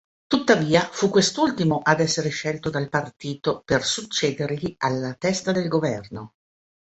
[0.25, 6.33] Tuttavia, fu quest'ultimo a essere scelto dal partito per succedergli alla testa del governo.